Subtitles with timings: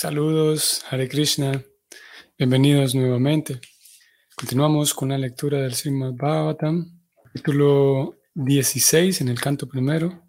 [0.00, 1.62] Saludos, Hare Krishna.
[2.38, 3.60] Bienvenidos nuevamente.
[4.34, 10.22] Continuamos con la lectura del Srimad Bhagavatam, capítulo 16 en el canto primero,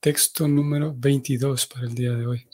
[0.00, 2.48] texto número 22 para el día de hoy.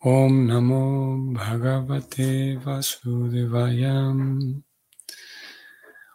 [0.00, 4.62] Om Namo Bhagavate Vasudevayam.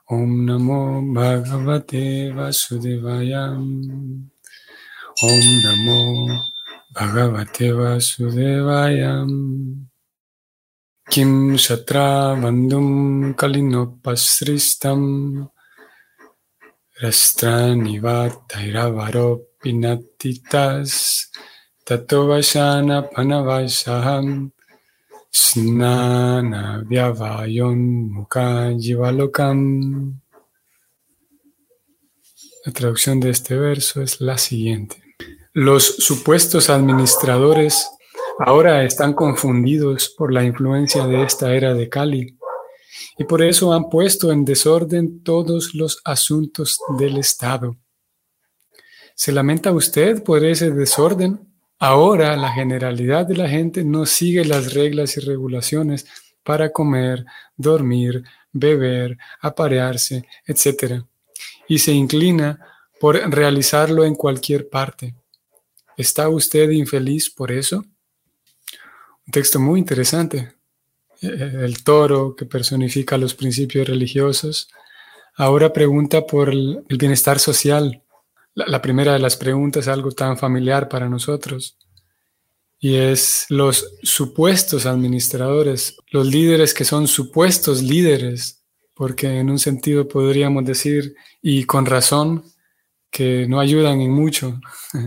[0.06, 4.30] Om Namo Bhagavate Vasudevayam.
[5.20, 6.55] Om Namo
[6.96, 9.32] Bhagavate Vasudevayam.
[11.10, 15.50] Kim Shatra Bandum Kalinopasristam
[17.04, 19.42] Rastranivatairavaro
[21.86, 24.52] Tato Vashana Panavashaham
[25.34, 29.60] Snana Vyavayon Mukha Jivalokam.
[32.66, 35.05] La traducción de este verso es la siguiente.
[35.58, 37.90] Los supuestos administradores
[38.40, 42.38] ahora están confundidos por la influencia de esta era de Kali
[43.18, 47.78] y por eso han puesto en desorden todos los asuntos del Estado.
[49.16, 51.40] ¿Se lamenta usted por ese desorden?
[51.80, 56.06] Ahora la generalidad de la gente no sigue las reglas y regulaciones
[56.44, 57.26] para comer,
[57.56, 61.02] dormir, beber, aparearse, etc.
[61.70, 62.60] Y se inclina
[63.00, 65.16] por realizarlo en cualquier parte.
[65.98, 67.78] ¿Está usted infeliz por eso?
[67.78, 70.56] Un texto muy interesante.
[71.22, 74.70] Eh, el toro que personifica los principios religiosos
[75.36, 78.04] ahora pregunta por el bienestar social.
[78.54, 81.78] La, primera de las preguntas es algo tan familiar para nosotros
[82.80, 90.08] y es los supuestos administradores, los líderes que son supuestos líderes, porque en un sentido
[90.08, 92.44] podríamos decir, y con razón,
[93.10, 94.60] que no ayudan en mucho.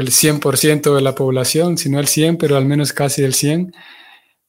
[0.00, 3.72] el 100% de la población, sino el 100, pero al menos casi el 100,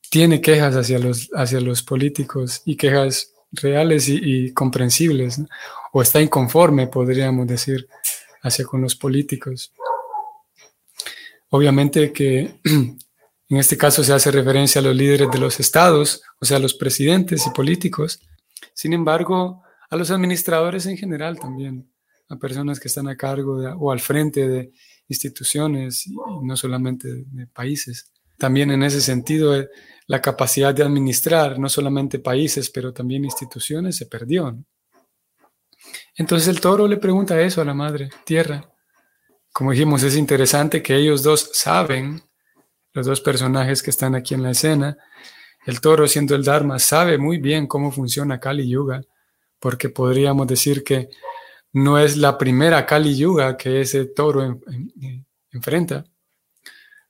[0.10, 5.42] tiene quejas hacia los, hacia los políticos y quejas reales y, comprensibles,
[5.94, 7.88] o está inconforme, podríamos decir,
[8.42, 9.74] hacia con los políticos.
[11.50, 16.46] Obviamente que en este caso se hace referencia a los líderes de los estados, o
[16.46, 18.22] sea, a los presidentes y políticos,
[18.74, 21.92] sin embargo, a los administradores en general también,
[22.30, 24.72] a personas que están a cargo o al frente de
[25.12, 28.12] instituciones y no solamente de, países.
[28.38, 29.70] También en ese sentido, eh,
[30.08, 34.58] la capacidad de administrar no solamente países, pero también instituciones se perdió.
[36.16, 38.70] Entonces el toro le pregunta eso a la madre tierra.
[39.54, 42.22] Como dijimos, es interesante que ellos dos saben,
[42.94, 44.98] los dos personajes que están aquí en la escena,
[45.66, 49.02] el toro siendo el Dharma sabe muy bien cómo funciona Kali Yuga,
[49.60, 51.10] porque podríamos decir que
[51.74, 54.60] no es la primera Kali Yuga que ese toro
[55.52, 56.06] enfrenta,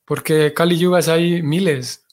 [0.04, 2.04] porque Kali Yugas hay miles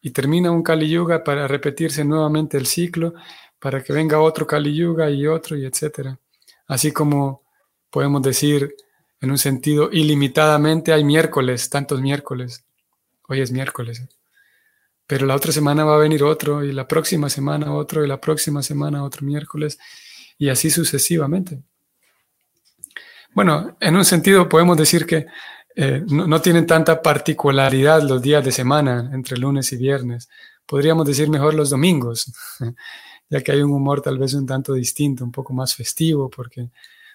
[0.00, 3.14] y termina un Kali Yuga para repetirse nuevamente el ciclo,
[3.58, 6.18] para que venga otro Kali Yuga y otro y etcétera.
[6.66, 7.42] Así como
[7.90, 8.74] podemos decir
[9.20, 12.64] en un sentido ilimitadamente hay miércoles, tantos miércoles.
[13.28, 14.02] Hoy es miércoles.
[15.06, 18.20] Pero la otra semana va a venir otro y la próxima semana otro y la
[18.20, 19.78] próxima semana otro miércoles
[20.38, 21.62] y así sucesivamente.
[23.34, 25.26] Bueno, en un sentido podemos decir que
[25.74, 30.28] eh, no, tienen tanta particularidad los días de semana entre lunes y viernes.
[30.66, 32.30] Podríamos decir mejor los domingos,
[33.30, 36.68] ya que hay un humor tal vez un tanto distinto, un poco más festivo, porque,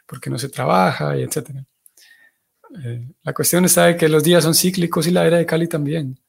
[0.07, 1.51] porque no se trabaja y etc.
[2.83, 5.67] Eh, la cuestión está de que los días son cíclicos y la era de Cali
[5.67, 6.19] también.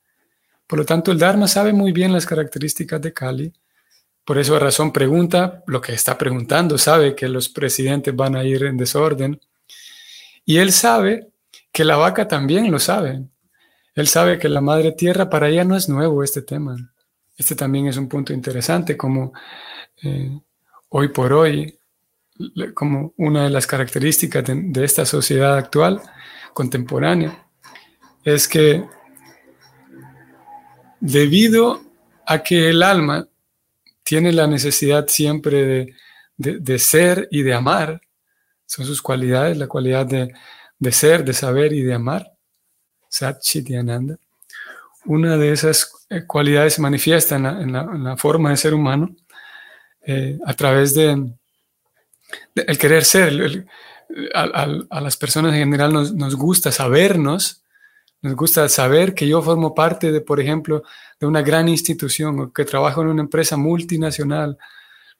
[0.66, 3.52] Por lo tanto, el Dharma sabe muy bien las características de Cali.
[4.22, 8.64] Por eso razón pregunta lo que está preguntando, sabe que los presidentes van a ir
[8.64, 9.40] en desorden,
[10.48, 11.28] y él sabe
[11.70, 13.22] que la vaca también lo sabe.
[13.94, 16.74] Él sabe que la madre tierra para ella no es nuevo este tema.
[17.36, 19.34] Este también es un punto interesante, como
[20.02, 20.40] eh,
[20.88, 21.78] hoy por hoy,
[22.72, 26.00] como una de las características de, esta sociedad actual,
[26.54, 27.46] contemporánea,
[28.24, 28.86] es que
[30.98, 31.82] debido
[32.24, 33.28] a que el alma
[34.02, 35.94] tiene la necesidad siempre
[36.38, 38.00] de ser y de amar,
[38.68, 42.30] son sus cualidades, la cualidad de, ser, de saber y de amar.
[43.08, 43.40] Sat
[43.78, 44.18] Ananda.
[45.06, 49.16] Una de esas eh, cualidades se manifiesta en la, forma de ser humano
[50.02, 51.32] eh, a través de,
[52.54, 53.66] el querer ser.
[54.34, 57.62] a, las personas en general nos, nos, gusta sabernos,
[58.20, 60.82] nos gusta saber que yo formo parte de, por ejemplo,
[61.18, 64.58] de una gran institución o que trabajo en una empresa multinacional.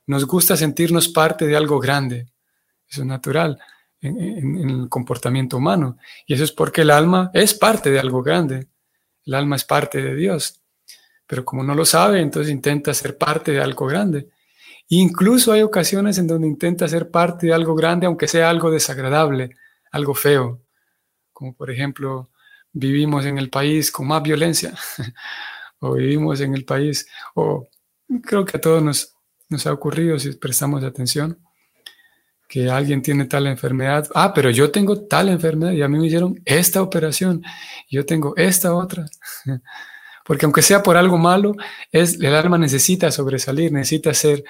[0.07, 2.27] Nos gusta sentirnos parte de algo grande.
[2.89, 3.59] Eso es natural
[4.01, 5.99] en, el comportamiento humano.
[6.27, 8.69] Y eso es porque el alma es parte de algo grande.
[9.27, 10.61] el alma es parte de Dios.
[11.27, 14.29] Pero como no lo sabe, entonces intenta ser parte de algo grande.
[14.89, 19.51] Incluso hay ocasiones en donde intenta ser parte de algo grande, aunque sea algo desagradable,
[19.93, 20.63] algo feo.
[21.33, 22.31] Como por ejemplo,
[22.73, 24.75] vivimos en el país con más violencia,
[25.81, 27.69] o vivimos en el país, o
[28.23, 29.15] creo que a todos nos,
[29.51, 31.39] nos ha ocurrido si prestamos atención,
[32.49, 34.09] que alguien tiene tal enfermedad.
[34.15, 37.43] Ah, pero yo tengo tal enfermedad y a mí me hicieron esta operación,
[37.91, 39.07] yo tengo esta otra.
[40.25, 41.55] Porque aunque sea por algo malo,
[41.93, 44.45] es, el alma necesita sobresalir, necesita ser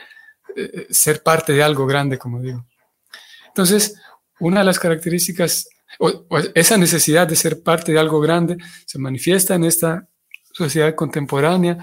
[0.58, 2.66] eh, ser parte de algo grande, como digo.
[3.46, 3.94] Entonces,
[4.40, 5.68] una de las características,
[6.00, 10.08] o, esa necesidad de ser parte de algo grande, se manifiesta en esta
[10.52, 11.78] sociedad contemporánea.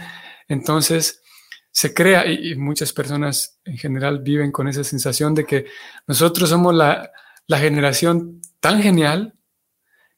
[0.50, 1.22] Entonces,
[1.76, 5.66] se crea, y, muchas personas en general viven con esa sensación de que
[6.08, 7.12] nosotros somos la,
[7.48, 9.34] la generación tan genial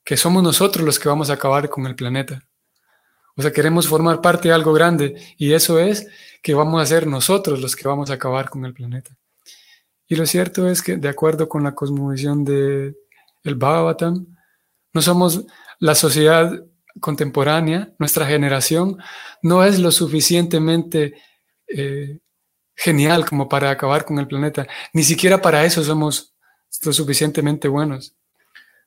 [0.03, 2.43] que somos nosotros los que vamos a acabar con el planeta.
[3.35, 6.07] O sea, queremos formar parte de algo grande y eso es
[6.43, 9.17] que vamos a ser nosotros los que vamos a acabar con el planeta.
[10.07, 12.95] Y lo cierto es que, de acuerdo con la cosmovisión de
[13.43, 14.27] el Bhagavatam,
[14.93, 15.43] no somos
[15.79, 16.63] la sociedad
[16.99, 18.99] contemporánea, nuestra generación
[19.41, 21.15] no es lo suficientemente
[21.67, 22.19] eh,
[22.75, 24.67] genial como para acabar con el planeta.
[24.93, 26.33] Ni siquiera para eso somos
[26.83, 28.15] lo suficientemente buenos.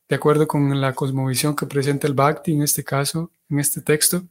[0.09, 4.25] De acuerdo con la cosmovisión que presenta el Bhakti en este caso, en este texto,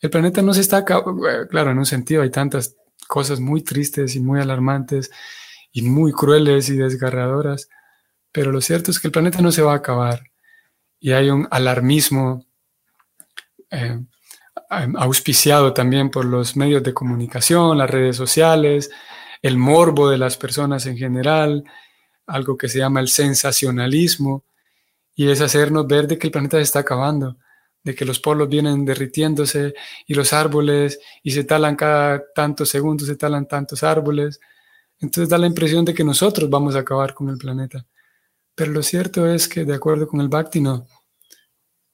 [0.00, 2.76] el planeta no se está eh, claro, en un sentido hay tantas
[3.06, 5.10] cosas muy tristes y muy alarmantes
[5.72, 7.68] y muy crueles y desgarradoras,
[8.32, 10.24] pero lo cierto es que el planeta no se va a acabar
[11.00, 12.44] y hay un alarmismo
[13.70, 14.00] eh,
[14.68, 18.90] auspiciado también por los medios de comunicación, las redes sociales,
[19.42, 21.64] el morbo de las personas en general,
[22.26, 24.44] algo que se llama el sensacionalismo,
[25.14, 27.36] y es hacernos ver de que el planeta se está acabando
[27.82, 29.74] de que los polos vienen derritiéndose
[30.06, 34.40] y los árboles y se talan cada tantos segundos, se talan tantos árboles.
[35.00, 37.86] Entonces da la impresión de que nosotros vamos a acabar con el planeta.
[38.54, 40.86] Pero lo cierto es que de acuerdo con el Bhakti no.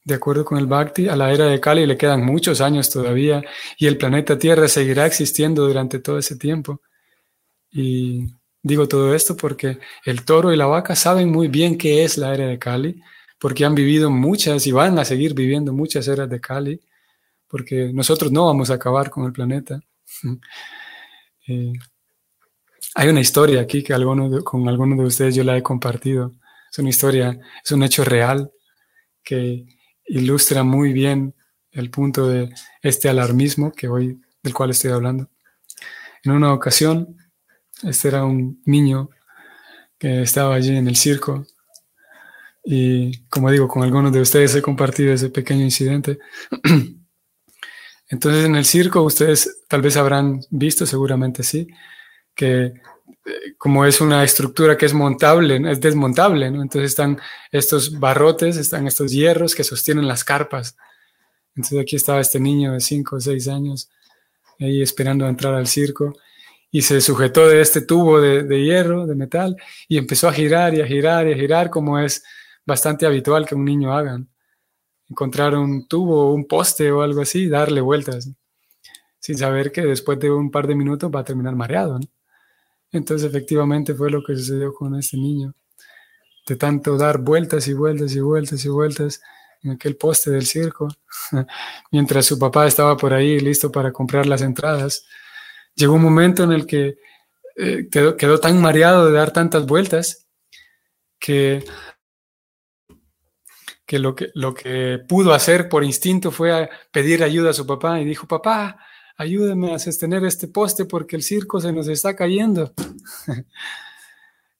[0.05, 3.43] De acuerdo con el Bhakti, a la era de Kali le quedan muchos años todavía
[3.79, 6.83] y el planeta Tierra seguirá existiendo durante todo ese tiempo.
[7.71, 8.27] Y
[8.63, 12.35] digo todo esto porque el toro y la vaca saben muy bien qué es la
[12.35, 13.03] era de Kali
[13.45, 16.81] porque han vivido muchas y van a seguir viviendo muchas eras de Cali,
[17.47, 19.81] porque nosotros no vamos a acabar con el planeta.
[21.47, 21.75] Eh,
[22.95, 23.93] hay una historia aquí que
[24.43, 26.33] con algunos de ustedes yo la he compartido.
[26.73, 28.51] Es una historia, es un hecho real
[29.23, 29.67] que
[30.07, 31.35] ilustra muy bien
[31.71, 32.53] el punto de
[32.83, 35.29] este alarmismo que hoy, del cual estoy hablando.
[36.23, 37.17] En una ocasión,
[37.83, 39.11] este era un niño
[39.99, 41.47] que estaba allí en el circo
[42.65, 46.19] y como digo, con algunos de ustedes he compartido ese pequeño incidente.
[48.09, 51.69] Entonces en el circo ustedes tal vez habrán visto, seguramente sí,
[52.35, 52.73] que
[53.59, 56.47] como es una estructura que es montable, es desmontable.
[56.47, 57.19] Entonces están
[57.51, 60.77] estos barrotes, están estos hierros que sostienen las carpas.
[61.55, 63.89] Entonces aquí estaba este niño de 5 o 6 años
[64.61, 66.15] ahí esperando a entrar al circo
[66.71, 69.57] y se sujetó de este tubo de, de, hierro, de metal,
[69.87, 72.25] y empezó a girar y a girar y a girar como es
[72.67, 74.21] bastante habitual que un niño haga.
[75.09, 78.29] Encontrar un tubo, un poste o algo así, darle vueltas,
[79.21, 82.01] sin saber que después de un par de minutos va a terminar mareado.
[82.95, 85.53] Entonces efectivamente fue lo que sucedió con este niño.
[86.47, 89.21] De tanto dar vueltas y vueltas y vueltas y vueltas
[89.63, 90.89] en aquel poste del circo,
[91.91, 95.07] mientras su papá estaba por ahí listo para comprar las entradas,
[95.75, 96.99] llegó un momento en el que
[97.57, 100.29] eh, quedó, quedó tan mareado de dar tantas vueltas
[101.19, 101.65] que
[103.87, 108.01] que lo, que lo que pudo hacer por instinto fue pedir ayuda a su papá
[108.01, 108.79] y dijo, papá,
[109.17, 112.73] ayúdame a sostener este poste porque el circo se nos está cayendo.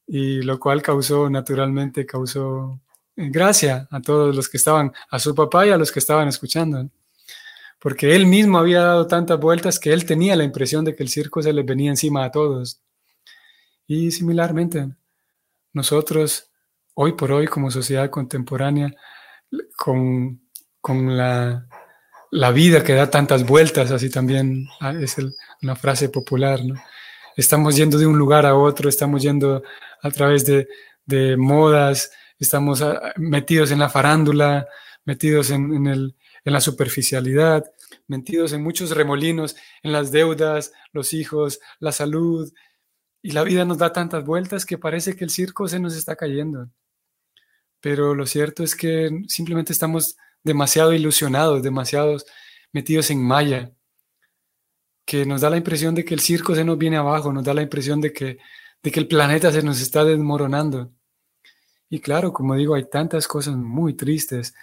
[0.07, 2.81] y lo cual causó, naturalmente, causó
[3.17, 6.89] gracia a todos los que estaban, a su papá y a los que estaban escuchando.
[7.79, 11.09] Porque él mismo había dado tantas vueltas que él tenía la impresión de que el
[11.09, 12.81] circo se les venía encima a todos.
[13.87, 14.89] Y similarmente,
[15.73, 16.51] nosotros,
[16.95, 18.95] hoy por hoy, como sociedad contemporánea,
[19.77, 20.41] con,
[21.17, 21.67] la,
[22.53, 25.17] vida que da tantas vueltas, así también ah, es
[25.63, 26.75] una frase popular, ¿no?
[27.37, 29.63] Estamos yendo de un lugar a otro, estamos yendo
[30.03, 34.67] a través de, modas, estamos ah, metidos en la farándula,
[35.05, 36.13] metidos en, en
[36.45, 37.65] la superficialidad,
[38.09, 42.53] metidos en muchos remolinos, en las deudas, los hijos, la salud,
[43.23, 46.17] y la vida nos da tantas vueltas que parece que el circo se nos está
[46.17, 46.69] cayendo
[47.85, 52.27] pero lo cierto es que simplemente estamos demasiado ilusionados, demasiados
[52.73, 53.73] metidos en malla,
[55.05, 57.55] que nos da la impresión de que el circo se nos viene abajo, nos da
[57.55, 58.39] la impresión de que,
[58.83, 60.91] de que el planeta se nos está desmoronando.
[61.91, 64.55] Y claro, como digo, hay tantas cosas muy tristes,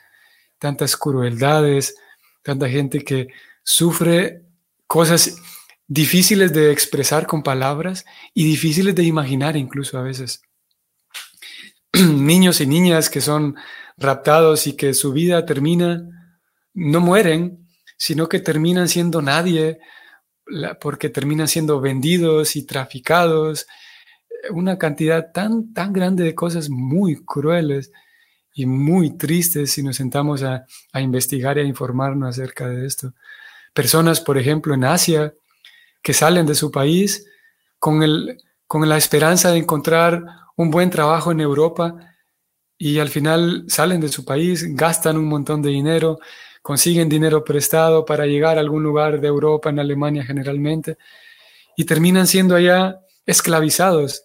[0.57, 1.95] tantas crueldades,
[2.41, 3.27] tanta gente que
[3.63, 4.43] sufre
[4.88, 5.38] cosas
[5.88, 10.41] difíciles de expresar con palabras y difíciles de imaginar incluso a veces.
[11.93, 13.55] Niños y niñas que son
[14.01, 16.03] raptados y que su vida termina,
[16.74, 17.67] no mueren,
[17.98, 19.79] sino que terminan siendo nadie,
[20.79, 23.67] porque terminan siendo vendidos y traficados.
[24.51, 27.91] Una cantidad tan, tan grande de cosas muy crueles
[28.53, 33.13] y muy tristes si nos sentamos a, a investigar y a informarnos acerca de esto.
[33.74, 35.34] Personas, por ejemplo, en Asia,
[36.01, 37.25] que salen de su país
[37.79, 40.24] con, el, con la esperanza de encontrar
[40.55, 42.11] un buen trabajo en Europa
[42.83, 46.17] y al final salen de su país, gastan un montón de dinero,
[46.63, 50.97] consiguen dinero prestado para llegar a algún lugar de Europa, en Alemania generalmente,
[51.77, 54.23] y terminan siendo allá esclavizados,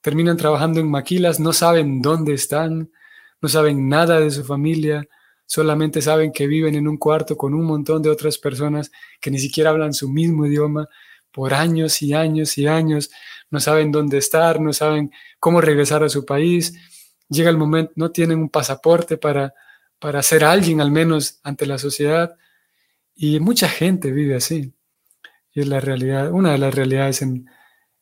[0.00, 2.90] terminan trabajando en maquilas, no saben dónde están,
[3.42, 5.06] no saben nada de su familia,
[5.44, 9.38] solamente saben que viven en un cuarto con un montón de otras personas que ni
[9.38, 10.88] siquiera hablan su mismo idioma
[11.30, 13.10] por años y años y años,
[13.50, 16.72] no saben dónde estar, no saben cómo regresar a su país.
[17.28, 19.54] Llega el momento, no tienen un pasaporte para,
[19.98, 22.36] para ser alguien al menos ante la sociedad.
[23.14, 24.72] Y mucha gente vive así.
[25.52, 27.46] Y es la realidad, una de las realidades en,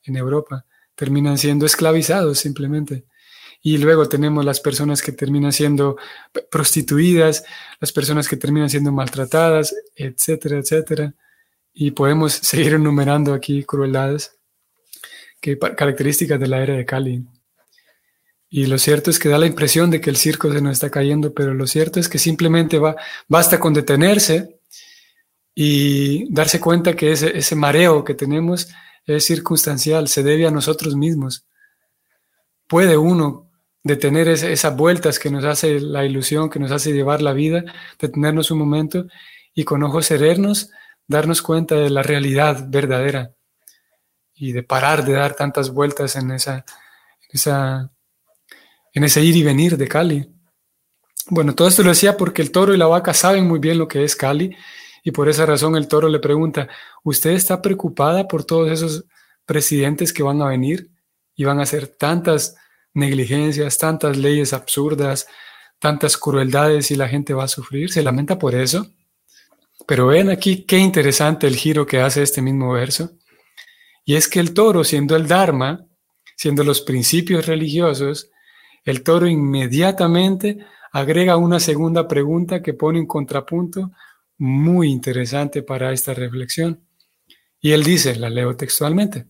[0.03, 0.67] en Europa.
[0.95, 3.05] Terminan siendo esclavizados simplemente.
[3.63, 5.97] Y luego tenemos las personas que terminan siendo
[6.51, 7.45] prostituidas,
[7.81, 11.15] las personas que terminan siendo maltratadas, etcétera, etcétera
[11.79, 14.37] y podemos seguir enumerando aquí crueldades,
[15.41, 17.25] que características de la era de Cali.
[18.57, 20.89] Y lo cierto es que da la impresión de que el circo se nos está
[20.89, 22.81] cayendo, pero lo cierto es que simplemente
[23.29, 24.61] basta con detenerse
[25.55, 28.69] y darse cuenta que ese, ese mareo que tenemos
[29.05, 31.45] es circunstancial, se debe a nosotros mismos.
[32.67, 33.51] Puede uno
[33.83, 37.63] detener esas vueltas que nos hace la ilusión, que nos hace llevar la vida,
[38.01, 39.07] detenernos un momento
[39.55, 40.71] y con ojos serenos
[41.07, 43.33] darnos cuenta de la realidad verdadera
[44.35, 46.65] y de parar de dar tantas vueltas en, esa,
[48.97, 50.27] en ese ir y venir de Cali.
[51.29, 53.87] Bueno, todo esto lo decía porque el toro y la vaca saben muy bien lo
[53.87, 54.57] que es Cali
[55.05, 56.67] y por esa razón el toro le pregunta,
[57.05, 59.05] ¿usted está preocupada por todos esos
[59.45, 60.89] presidentes que van a venir
[61.35, 62.57] y van a hacer tantas
[62.95, 65.27] negligencias, tantas leyes absurdas,
[65.79, 67.93] tantas crueldades y la gente va a sufrir?
[67.93, 68.87] ¿Se lamenta por eso?
[69.87, 73.11] Pero ven aquí qué interesante el giro que hace este mismo verso.
[74.07, 75.85] Y es que el toro, siendo el Dharma,
[76.35, 78.31] siendo los principios religiosos,
[78.87, 80.59] el toro inmediatamente
[80.93, 83.91] agrega una segunda pregunta que pone un contrapunto
[84.39, 86.87] muy interesante para esta reflexión.
[87.61, 89.27] Y él dice, la leo textualmente.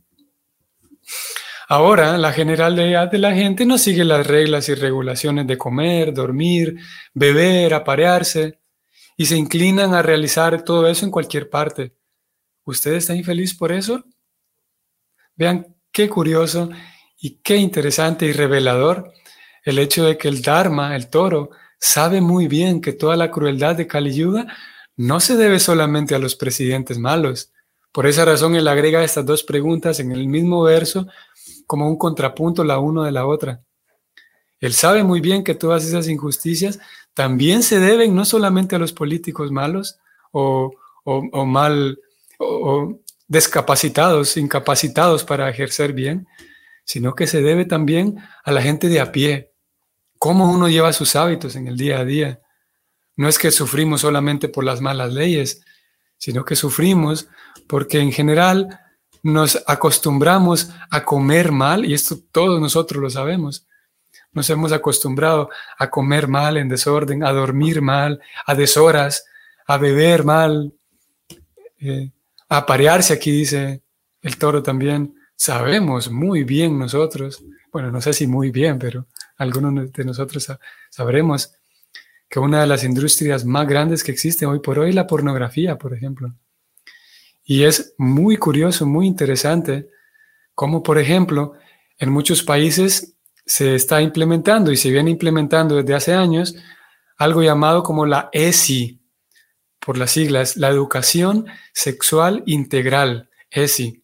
[1.69, 6.77] Ahora, la generalidad de la gente no sigue las reglas y regulaciones de comer, dormir,
[7.15, 8.61] beber, aparearse,
[9.17, 11.95] y se inclinan a realizar todo eso en cualquier parte.
[12.65, 14.05] ¿Usted está infeliz por eso?
[15.35, 16.69] Vean qué curioso
[17.19, 19.15] y qué interesante y revelador
[19.67, 23.75] el hecho de que el Dharma, el toro, sabe muy bien que toda la crueldad
[23.75, 24.47] de Kali Yuga
[24.97, 27.53] no se debe solamente a los presidentes malos.
[27.93, 31.09] Por esa razón él agrega estas dos preguntas en el mismo verso
[31.67, 33.61] como un contrapunto la una de la otra.
[34.61, 36.79] Él sabe muy bien que todas esas injusticias
[37.13, 39.99] también se deben no solamente a los políticos malos
[40.31, 40.71] o,
[41.45, 41.99] mal
[42.39, 46.29] o descapacitados, incapacitados para ejercer bien,
[46.85, 49.56] sino que se debe también a la gente de a pie,
[50.27, 52.41] cómo uno lleva sus hábitos en el día a día.
[53.15, 55.63] No es que sufrimos solamente por las malas leyes,
[56.19, 57.29] sino que sufrimos
[57.69, 58.81] porque en general
[59.23, 63.69] nos acostumbramos a comer mal, y esto todos nosotros lo sabemos,
[64.33, 69.27] nos hemos acostumbrado a comer mal, en desorden, a dormir mal, a deshoras,
[69.65, 70.75] a beber mal,
[71.79, 72.11] eh,
[72.49, 73.81] a aparearse, aquí dice
[74.23, 75.15] el toro también.
[75.37, 79.07] Sabemos muy bien nosotros, bueno, no sé si muy bien, pero
[79.37, 80.49] algunos de nosotros
[80.91, 81.53] sabremos
[82.29, 85.79] que una de las industrias más grandes que existe hoy por hoy es la pornografía,
[85.79, 86.35] por ejemplo.
[87.45, 89.89] Y es muy curioso, muy interesante,
[90.55, 91.53] como por ejemplo,
[91.99, 93.15] en muchos países
[93.45, 96.57] se está implementando y se viene implementando desde hace años
[97.17, 99.01] algo llamado como la ESI,
[99.79, 104.03] por las siglas, la educación sexual integral, ESI.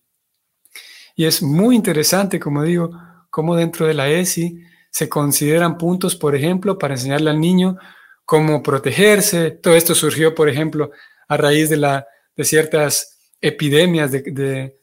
[1.16, 2.90] Y es muy interesante, como digo,
[3.30, 4.62] cómo dentro de la ESI
[4.92, 7.78] se consideran puntos, por ejemplo, para enseñarle al niño
[8.26, 9.50] cómo protegerse.
[9.50, 10.90] Todo esto surgió, por ejemplo,
[11.28, 12.04] a raíz de,
[12.44, 14.76] ciertas epidemias de,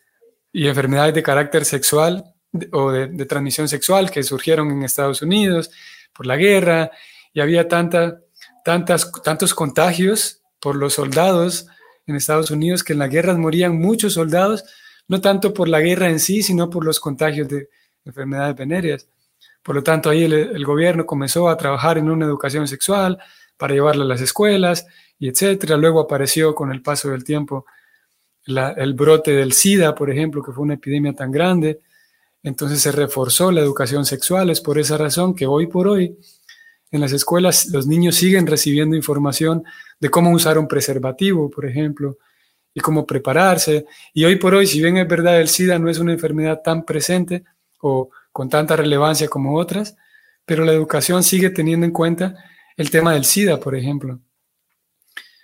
[0.51, 2.24] y enfermedades de carácter sexual
[2.72, 5.70] o de, de, transmisión sexual que surgieron en Estados Unidos
[6.12, 6.89] por la guerra
[7.32, 8.20] y había tanta,
[8.66, 11.68] tantas, tantos contagios por los soldados
[12.08, 14.63] en Estados Unidos que en las guerras morían muchos soldados,
[15.08, 17.70] no tanto por la guerra en sí, sino por los contagios de
[18.06, 19.08] enfermedades venéreas.
[19.62, 23.18] Por lo tanto, ahí el, gobierno comenzó a trabajar en una educación sexual
[23.58, 24.88] para llevarla a las escuelas
[25.18, 25.78] y etcétera.
[25.78, 27.66] Luego apareció con el paso del tiempo
[28.46, 31.80] el brote del SIDA, por ejemplo, que fue una epidemia tan grande.
[32.42, 34.50] Entonces se reforzó la educación sexual.
[34.50, 36.18] Es por esa razón que hoy por hoy
[36.92, 39.63] en las escuelas los niños siguen recibiendo información
[40.00, 42.18] de cómo usar un preservativo, por ejemplo,
[42.74, 43.86] y cómo prepararse.
[44.13, 46.86] Y hoy por hoy, si bien es verdad, el SIDA no es una enfermedad tan
[46.86, 47.44] presente
[47.82, 49.95] o con tanta relevancia como otras,
[50.45, 52.36] pero la educación sigue teniendo en cuenta
[52.77, 54.19] el tema del SIDA, por ejemplo.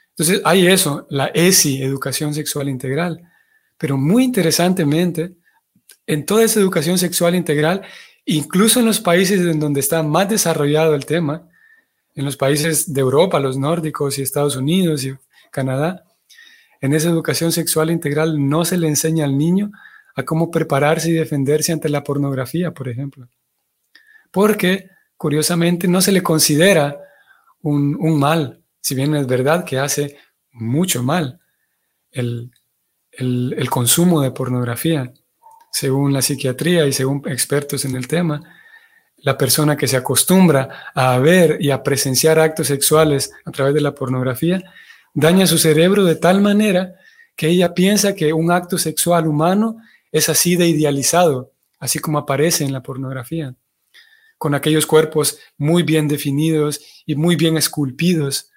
[0.10, 3.22] Entonces, hay eso, la ESI, Educación Sexual Integral.
[3.78, 5.36] Pero muy interesantemente,
[6.08, 7.82] en toda esa educación sexual integral,
[8.26, 11.50] incluso en los países en donde está más desarrollado el tema,
[12.14, 15.14] en los países de Europa, los nórdicos y Estados Unidos y
[15.52, 16.06] Canadá,
[16.80, 19.72] en esa educación sexual integral no se le enseña al niño
[20.16, 23.28] a cómo prepararse y defenderse ante la pornografía, por ejemplo.
[24.32, 27.00] Porque, curiosamente, no se le considera
[27.62, 30.18] un, mal, si bien es verdad que hace
[30.52, 31.40] mucho mal
[32.12, 32.52] el,
[33.12, 35.12] el consumo de pornografía,
[35.76, 38.42] según la psiquiatría y según expertos en el tema.
[39.18, 43.82] La persona que se acostumbra a ver y a presenciar actos sexuales a través de
[43.82, 44.64] la pornografía
[45.14, 46.94] daña su cerebro de tal manera
[47.36, 49.78] que ella piensa que un acto sexual humano
[50.16, 53.54] es así de idealizado, así como aparece en la pornografía,
[54.38, 58.50] con aquellos cuerpos muy bien definidos y muy bien esculpidos.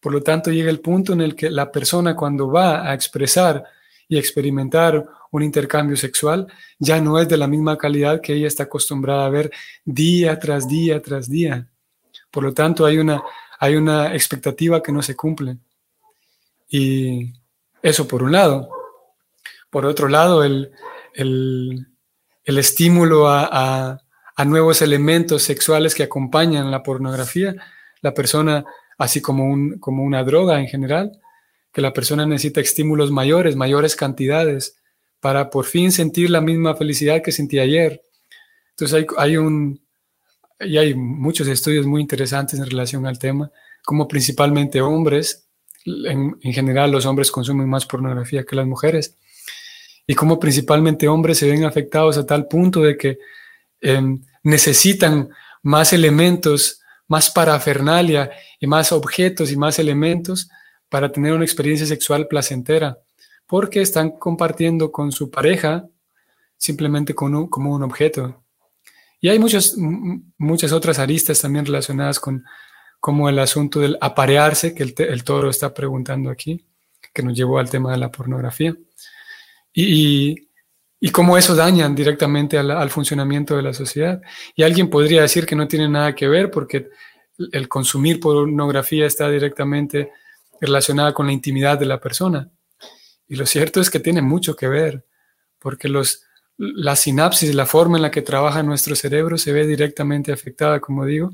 [0.00, 3.64] Por lo tanto, llega el punto en el que la persona cuando va a expresar
[4.06, 6.46] y experimentar un intercambio sexual
[6.78, 9.50] ya no es de la misma calidad que ella está acostumbrada a ver
[9.86, 11.70] día tras día tras día.
[12.30, 13.22] Por lo tanto, hay una,
[13.58, 15.56] hay una expectativa que no se cumple.
[16.68, 17.32] Y
[17.80, 18.68] eso por un lado.
[19.70, 20.70] Por otro lado, el,
[21.14, 21.86] el,
[22.44, 24.00] estímulo a,
[24.46, 27.56] nuevos elementos sexuales que acompañan la pornografía,
[28.02, 28.64] la persona,
[28.96, 31.20] así como, un, como una droga en general,
[31.72, 34.76] que la persona necesita estímulos mayores, mayores cantidades,
[35.20, 38.00] para por fin sentir la misma felicidad que sentí ayer.
[38.70, 39.80] Entonces hay, un,
[40.60, 43.50] y hay muchos estudios muy interesantes en relación al tema,
[43.84, 45.48] como principalmente hombres,
[45.84, 49.16] en general los hombres consumen más pornografía que las mujeres,
[50.10, 53.18] y cómo principalmente hombres se ven afectados a tal punto de que
[53.82, 55.28] em, necesitan
[55.62, 60.48] más elementos, más parafernalia y más objetos y más elementos
[60.88, 62.98] para tener una experiencia sexual placentera,
[63.46, 65.86] porque están compartiendo con su pareja
[66.56, 68.42] simplemente como un objeto.
[69.20, 72.44] Y hay muchas, muchas otras aristas también relacionadas con
[72.98, 76.66] como el asunto del aparearse, que el toro está preguntando aquí,
[77.12, 78.74] que nos llevó al tema de la pornografía
[79.80, 84.20] y, cómo eso daña directamente al, funcionamiento de la sociedad.
[84.56, 86.88] Y alguien podría decir que no tiene nada que ver porque
[87.52, 90.10] el consumir pornografía está directamente
[90.60, 92.50] relacionada con la intimidad de la persona.
[93.28, 95.04] Y lo cierto es que tiene mucho que ver,
[95.60, 96.24] porque los,
[96.56, 101.04] la sinapsis, la forma en la que trabaja nuestro cerebro se ve directamente afectada, como
[101.04, 101.30] digo,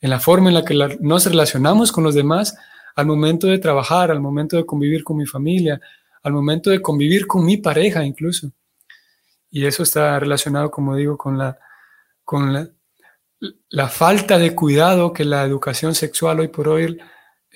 [0.00, 2.56] en la forma en la que nos relacionamos con los demás
[2.96, 5.80] al momento de trabajar, al momento de convivir con mi familia,
[6.22, 8.52] al momento de convivir con mi pareja incluso.
[9.50, 11.58] Y eso está relacionado, como digo, con la,
[12.24, 12.52] con
[13.68, 16.98] la, falta de cuidado que la educación sexual hoy por hoy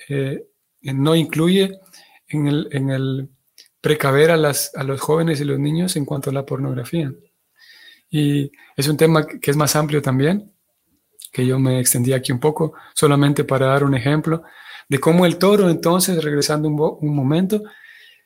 [0.09, 0.47] eh,
[0.81, 1.79] no incluye
[2.27, 3.29] en el, en el
[3.79, 7.13] precaver a, las, a los jóvenes y los niños en cuanto a la pornografía.
[8.09, 10.51] Y es un tema que es más amplio también,
[11.31, 14.43] que yo me extendí aquí un poco, solamente para dar un ejemplo
[14.87, 17.61] de cómo el toro, entonces, regresando un momento,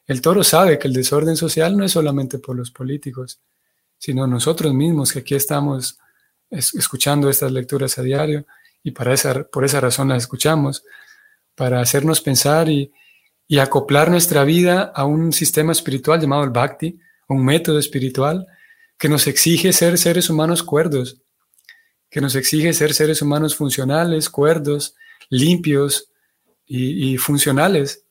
[0.09, 3.41] el toro sabe que el desorden social no es solamente por los políticos,
[3.99, 5.99] sino nosotros mismos que aquí estamos
[6.49, 8.47] escuchando estas lecturas a diario
[8.81, 10.83] y para esa, por esa razón las escuchamos,
[11.53, 12.91] para hacernos pensar y,
[13.59, 18.47] acoplar nuestra vida a un sistema espiritual llamado el Bhakti, un método espiritual
[18.97, 21.21] que nos exige ser seres humanos cuerdos,
[22.09, 24.95] que nos exige ser seres humanos funcionales, cuerdos,
[25.29, 26.11] limpios
[26.65, 28.05] y, y funcionales.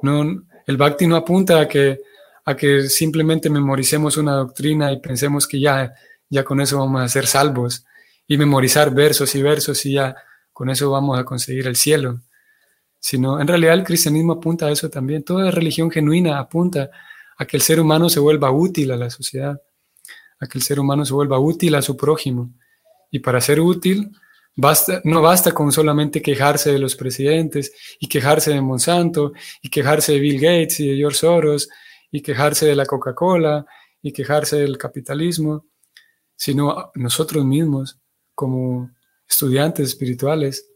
[0.00, 1.98] No, el bhakti no apunta a que,
[2.44, 5.94] a que simplemente memoricemos una doctrina y pensemos que ya,
[6.28, 7.86] ya con eso vamos a ser salvos
[8.26, 10.14] y memorizar versos y versos y ya
[10.52, 12.20] con eso vamos a conseguir el cielo.
[13.00, 15.22] Sino, en realidad el cristianismo apunta a eso también.
[15.22, 16.90] Toda religión genuina apunta
[17.38, 19.58] a que el ser humano se vuelva útil a la sociedad,
[20.38, 22.50] a que el ser humano se vuelva útil a su prójimo.
[23.10, 24.12] Y para ser útil,
[24.56, 29.32] basta, no basta con solamente quejarse de los presidentes y quejarse de Monsanto
[29.62, 31.68] y quejarse de Bill Gates y de George Soros
[32.10, 33.66] y quejarse de la Coca-Cola
[34.02, 35.66] y quejarse del capitalismo,
[36.36, 37.98] sino nosotros mismos
[38.34, 38.90] como
[39.28, 40.70] estudiantes espirituales,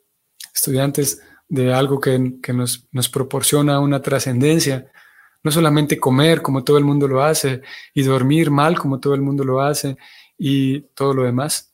[0.54, 2.18] estudiantes de algo que,
[2.52, 4.90] nos, nos proporciona una trascendencia,
[5.42, 7.62] no solamente comer como todo el mundo lo hace
[7.94, 9.96] y dormir mal como todo el mundo lo hace
[10.38, 11.71] y todo lo demás,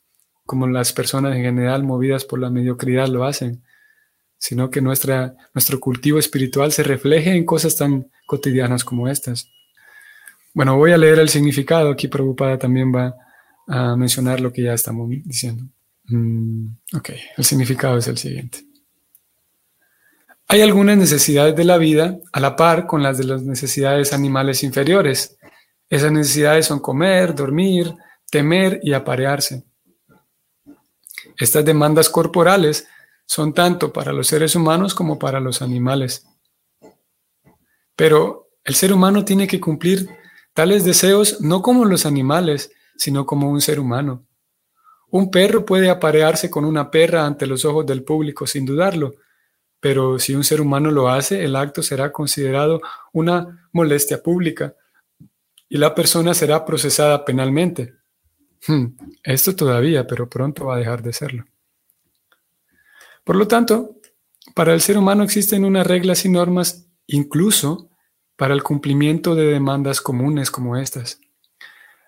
[0.49, 3.61] como las personas en general movidas por la mediocridad lo hacen,
[4.39, 9.47] sino que nuestra, nuestro cultivo espiritual se refleje en cosas tan cotidianas como estas.
[10.55, 11.91] Bueno, voy a leer el significado.
[11.91, 13.15] Aquí Prabhupada también va
[13.67, 15.65] a mencionar lo que ya estamos diciendo.
[16.05, 18.65] Mm, ok, el significado es el siguiente.
[20.47, 24.63] Hay algunas necesidades de la vida a la par con las de las necesidades animales
[24.63, 25.37] inferiores.
[25.91, 27.93] Esas necesidades son comer, dormir,
[28.31, 29.68] temer y aparearse.
[31.39, 32.87] Estas demandas corporales
[33.25, 36.27] son tanto para los seres humanos como para los animales.
[37.95, 40.09] Pero el ser humano tiene que cumplir
[40.53, 44.25] tales deseos no como los animales, sino como un ser humano.
[45.11, 49.15] Un perro puede aparearse con una perra ante los ojos del público sin dudarlo,
[49.79, 52.81] pero si un ser humano lo hace, el acto será considerado
[53.13, 54.75] una molestia pública
[55.69, 57.98] y la persona será procesada penalmente.
[58.67, 58.87] Hmm,
[59.23, 61.45] esto todavía, pero pronto va a dejar de serlo.
[63.23, 63.99] Por lo tanto,
[64.55, 67.89] para el ser humano existen unas reglas y normas incluso
[68.35, 71.19] para el cumplimiento de demandas comunes como estas.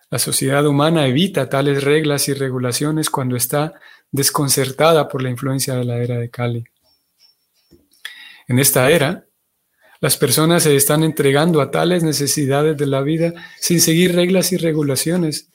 [0.09, 3.73] La sociedad humana evita tales reglas y regulaciones cuando está
[4.11, 6.65] desconcertada por la influencia de la era de Cali.
[8.47, 9.25] En esta era,
[10.01, 14.57] las personas se están entregando a tales necesidades de la vida sin seguir reglas y
[14.57, 15.50] regulaciones,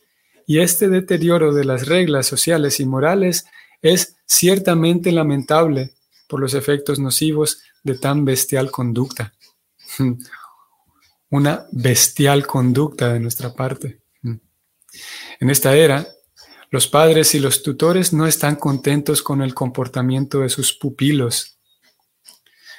[0.47, 3.47] y este deterioro de las reglas sociales y morales
[3.83, 5.93] es ciertamente lamentable
[6.29, 9.35] por los efectos nocivos de tan bestial conducta.
[11.31, 14.01] Una bestial conducta de nuestra parte.
[15.41, 16.07] En esta era,
[16.71, 21.59] los padres y los tutores no están contentos con el comportamiento de sus pupilos.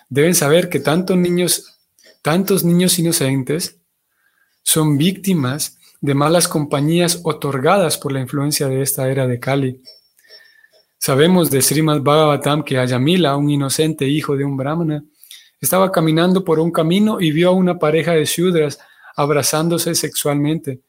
[0.10, 1.77] Deben saber que tantos niños,
[2.21, 3.77] tantos niños inocentes
[4.63, 9.81] son víctimas de malas compañías otorgadas por la influencia de esta era de Kali.
[10.97, 15.03] Sabemos de Srimad Bhagavatam que Ayamila, un inocente hijo de un brahmana,
[15.60, 18.79] estaba caminando por un camino y vio a una pareja de shudras
[19.15, 20.81] abrazándose sexualmente.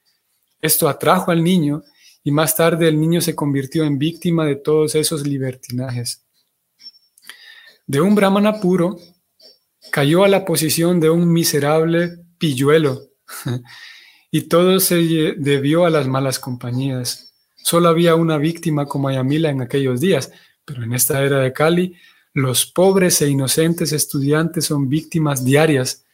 [0.60, 1.82] Esto atrajo al niño
[2.22, 6.22] y más tarde el niño se convirtió en víctima de todos esos libertinajes.
[7.86, 8.98] De un brahmana puro,
[9.90, 13.00] cayó a la posición de un miserable pilluelo
[14.30, 14.96] y todo se
[15.36, 17.32] debió a las malas compañías.
[17.56, 20.30] Solo había una víctima como Ayamila en aquellos días,
[20.64, 21.96] pero en esta era de Cali,
[22.34, 26.04] los pobres e inocentes estudiantes son víctimas diarias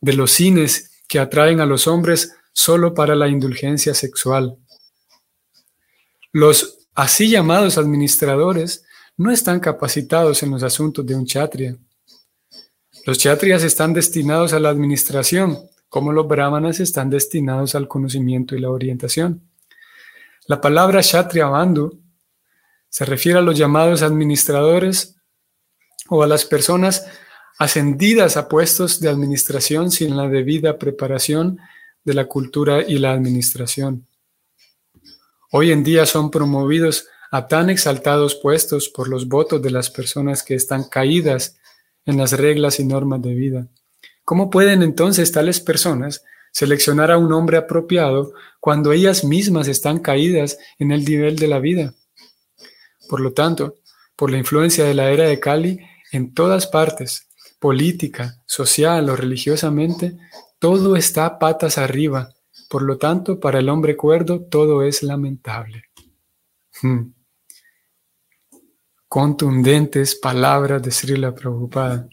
[0.00, 4.56] de los cines que atraen a los hombres solo para la indulgencia sexual.
[6.32, 8.84] Los así llamados administradores
[9.16, 11.76] no están capacitados en los asuntos de un chatria.
[13.04, 18.60] Los chatrias están destinados a la administración, como los brahmanas están destinados al conocimiento y
[18.60, 19.42] la orientación.
[20.46, 22.00] La palabra kshatriya bandhu
[22.88, 25.16] se refiere a los llamados administradores
[26.08, 27.06] o a las personas
[27.58, 31.58] ascendidas a puestos de administración sin la debida preparación
[32.04, 34.06] de la cultura y la administración.
[35.50, 40.42] Hoy en día son promovidos a tan exaltados puestos por los votos de las personas
[40.42, 41.58] que están caídas
[42.06, 43.68] en las reglas y normas de vida.
[44.28, 50.58] ¿Cómo pueden entonces tales personas seleccionar a un hombre apropiado cuando ellas mismas están caídas
[50.78, 51.94] en el nivel de la vida?
[53.08, 53.76] Por lo tanto,
[54.16, 55.80] por la influencia de la era de Cali,
[56.12, 57.26] en todas partes,
[57.58, 60.18] política, social o religiosamente,
[60.58, 62.28] todo está patas arriba.
[62.68, 65.84] Por lo tanto, para el hombre cuerdo todo es lamentable.
[66.82, 67.14] Hmm.
[69.08, 72.06] Contundentes palabras de Srila Prabhupada.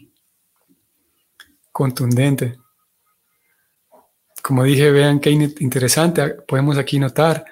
[1.76, 2.56] Contundente.
[4.42, 7.44] Como dije, vean qué interesante, podemos aquí notar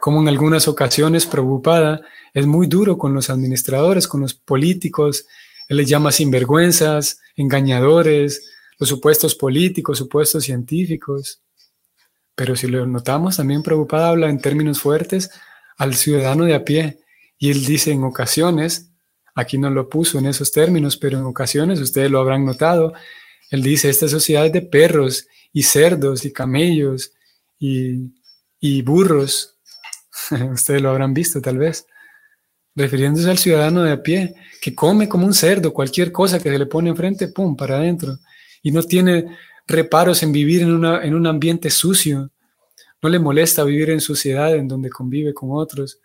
[0.00, 2.00] cómo en algunas ocasiones Prabhupada
[2.32, 5.26] es muy duro con los administradores, con los políticos,
[5.68, 8.48] él les llama sinvergüenzas, engañadores,
[8.78, 11.40] los supuestos políticos, supuestos científicos.
[12.36, 15.28] Pero si lo notamos, también Preocupada habla en términos fuertes
[15.76, 17.00] al ciudadano de a pie.
[17.36, 18.92] Y él dice en ocasiones,
[19.38, 22.94] Aquí no lo puso en esos términos, pero en ocasiones ustedes lo habrán notado.
[23.50, 27.12] Él dice, esta sociedad es de perros y cerdos y camellos
[27.58, 28.12] y,
[28.60, 29.56] y burros.
[30.52, 31.86] ustedes lo habrán visto tal vez.
[32.74, 36.58] Refiriéndose al ciudadano de a pie, que come como un cerdo, cualquier cosa que se
[36.58, 38.18] le pone enfrente, pum, para adentro.
[38.62, 42.30] Y no tiene reparos en vivir en, una, en un ambiente sucio.
[43.00, 46.00] No le molesta vivir en sociedad en donde convive con otros.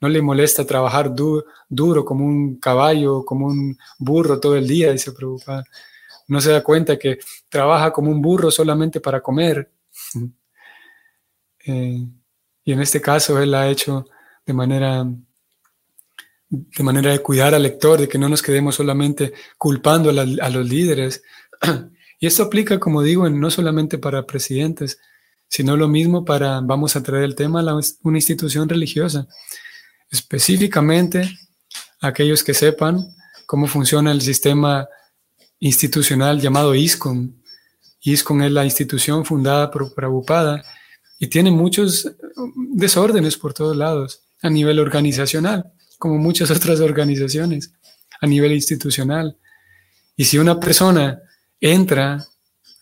[0.00, 1.12] No le molesta trabajar
[1.68, 5.64] duro como un caballo, como un burro todo el día, dice preocupa.
[6.26, 9.70] No se da cuenta que trabaja como un burro solamente para comer.
[11.66, 12.06] Eh,
[12.62, 14.04] y en este caso él ha hecho
[14.44, 15.06] de manera
[16.54, 20.68] de manera de cuidar al lector, de que no nos quedemos solamente culpando a, los
[20.68, 21.22] líderes.
[22.20, 24.98] Y esto aplica, como digo, no solamente para presidentes,
[25.48, 29.26] sino lo mismo para, vamos a traer el tema a una institución religiosa.
[30.10, 31.28] Específicamente,
[32.00, 34.88] aquellos que sepan cómo funciona el sistema
[35.64, 37.42] institucional llamado ISCON.
[38.02, 40.62] ISCON es la institución fundada por Prabhupada
[41.18, 42.12] y tiene muchos
[42.74, 47.72] desórdenes por todos lados a nivel organizacional como muchas otras organizaciones
[48.20, 49.38] a nivel institucional.
[50.16, 51.22] Y si una persona
[51.58, 52.22] entra,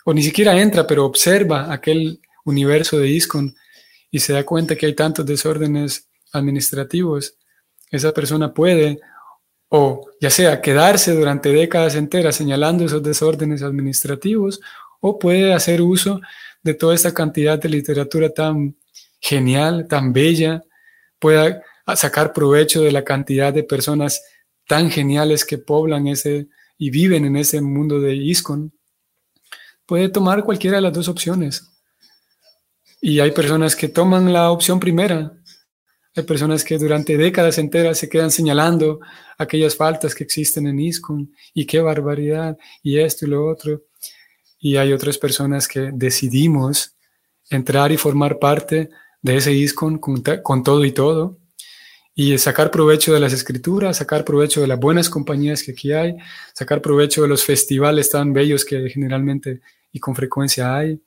[0.05, 3.55] o ni siquiera entra, pero observa aquel universo de ISCON
[4.11, 7.37] y se da cuenta que hay tantos desórdenes administrativos,
[7.93, 8.99] esa persona puede,
[9.75, 14.61] o ya sea quedarse durante décadas enteras señalando esos desórdenes administrativos,
[15.01, 16.21] o puede hacer uso
[16.63, 18.77] de toda esta cantidad de literatura tan
[19.19, 20.63] genial, tan bella,
[21.19, 21.63] pueda
[21.97, 24.23] sacar provecho de la cantidad de personas
[24.69, 28.75] tan geniales que poblan ese y viven en ese mundo de ISCON,
[29.87, 31.67] puede tomar cualquiera de las dos opciones.
[33.01, 35.33] Y hay personas que toman la opción primera.
[36.15, 39.01] Hay personas que durante décadas enteras se quedan señalando
[39.39, 43.85] aquellas faltas que existen en ISCON y qué barbaridad y esto y lo otro.
[44.61, 46.95] Y hay otras personas que decidimos
[47.49, 48.91] entrar y formar parte
[49.23, 51.39] de ese ISCON con, con todo y todo
[52.15, 56.17] y sacar provecho de las escrituras, sacar provecho de las buenas compañías que aquí hay,
[56.53, 61.01] sacar provecho de los festivales tan bellos que generalmente y con frecuencia hay,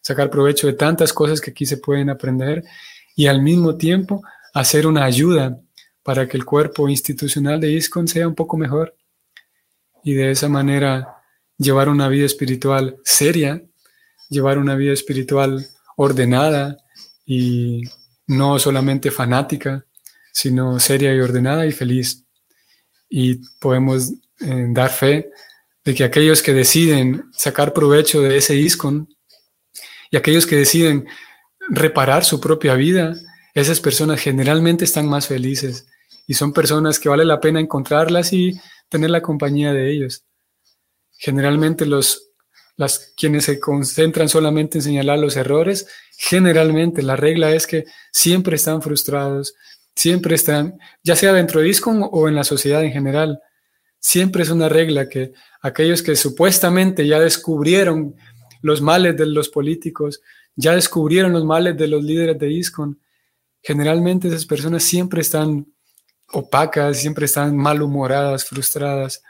[0.00, 2.62] sacar provecho de tantas cosas que aquí se pueden aprender
[3.16, 5.60] y al mismo tiempo hacer una ayuda
[6.02, 8.96] para que el cuerpo institucional de ISCON sea un poco mejor
[10.04, 11.22] y de esa manera
[11.58, 13.62] llevar una vida espiritual seria,
[14.28, 16.76] llevar una vida espiritual ordenada
[17.24, 17.82] y
[18.26, 19.86] no solamente fanática,
[20.32, 22.24] sino seria y ordenada y feliz.
[23.08, 25.30] Y podemos eh, dar fe
[25.84, 29.08] de que aquellos que deciden sacar provecho de ese ISCON
[30.10, 31.06] y aquellos que deciden
[31.68, 33.14] reparar su propia vida,
[33.54, 35.86] esas personas generalmente están más felices
[36.26, 38.52] y son personas que vale la pena encontrarlas y
[38.88, 40.24] tener la compañía de ellos.
[41.18, 42.28] Generalmente los
[42.76, 45.86] las quienes se concentran solamente en señalar los errores,
[46.16, 49.54] generalmente la regla es que siempre están frustrados,
[49.94, 53.40] Siempre están, ya sea dentro de ISCON o en la sociedad en general,
[53.98, 58.16] siempre es una regla que aquellos que supuestamente ya descubrieron
[58.62, 60.22] los males de los políticos,
[60.56, 63.00] ya descubrieron los males de los líderes de ISCON,
[63.62, 65.66] generalmente esas personas siempre están
[66.32, 69.22] opacas, siempre están malhumoradas, frustradas,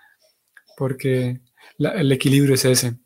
[0.76, 1.40] porque
[1.78, 2.96] el equilibrio es ese.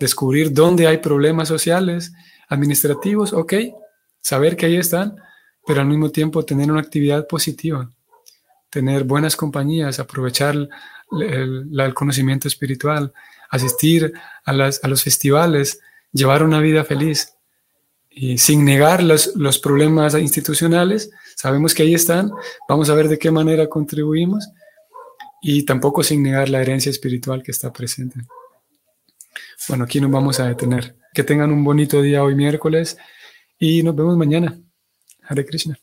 [0.00, 2.12] Descubrir dónde hay problemas sociales,
[2.48, 3.54] administrativos, ok,
[4.20, 5.16] saber que ahí están,
[5.66, 7.90] pero al mismo tiempo tener una actividad positiva,
[8.70, 10.68] tener buenas compañías, aprovechar
[11.12, 13.12] el, conocimiento espiritual,
[13.50, 14.12] asistir
[14.44, 15.80] a, los festivales,
[16.12, 17.37] llevar una vida feliz
[18.20, 22.32] y sin negar los, los problemas institucionales, sabemos que ahí están,
[22.68, 24.48] vamos a ver de qué manera contribuimos
[25.40, 28.18] y tampoco sin negar la herencia espiritual que está presente.
[29.68, 30.96] Bueno, aquí nos vamos a detener.
[31.14, 32.98] Que tengan un bonito día hoy miércoles
[33.56, 34.58] y nos vemos mañana.
[35.22, 35.78] Hare Krishna.